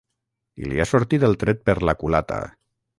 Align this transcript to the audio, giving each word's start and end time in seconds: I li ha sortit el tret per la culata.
I 0.63 0.69
li 0.71 0.79
ha 0.79 0.87
sortit 0.93 1.27
el 1.29 1.39
tret 1.45 1.63
per 1.71 1.79
la 1.91 1.99
culata. 2.05 2.45